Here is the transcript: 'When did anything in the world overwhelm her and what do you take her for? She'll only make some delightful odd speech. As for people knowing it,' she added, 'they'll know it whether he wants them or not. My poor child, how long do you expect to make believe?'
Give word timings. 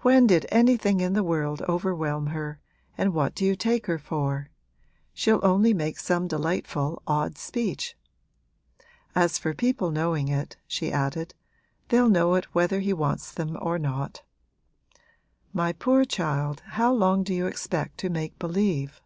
'When 0.00 0.26
did 0.26 0.44
anything 0.50 1.00
in 1.00 1.14
the 1.14 1.24
world 1.24 1.62
overwhelm 1.62 2.26
her 2.26 2.60
and 2.98 3.14
what 3.14 3.34
do 3.34 3.46
you 3.46 3.56
take 3.56 3.86
her 3.86 3.96
for? 3.96 4.50
She'll 5.14 5.40
only 5.42 5.72
make 5.72 5.98
some 5.98 6.28
delightful 6.28 7.00
odd 7.06 7.38
speech. 7.38 7.96
As 9.14 9.38
for 9.38 9.54
people 9.54 9.90
knowing 9.90 10.28
it,' 10.28 10.58
she 10.66 10.92
added, 10.92 11.32
'they'll 11.88 12.10
know 12.10 12.34
it 12.34 12.44
whether 12.54 12.80
he 12.80 12.92
wants 12.92 13.32
them 13.32 13.56
or 13.58 13.78
not. 13.78 14.20
My 15.54 15.72
poor 15.72 16.04
child, 16.04 16.60
how 16.76 16.92
long 16.92 17.22
do 17.22 17.32
you 17.32 17.46
expect 17.46 17.96
to 18.00 18.10
make 18.10 18.38
believe?' 18.38 19.00